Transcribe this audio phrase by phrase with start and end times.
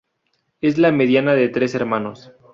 [0.61, 2.31] Es la mediana de tres hermanos.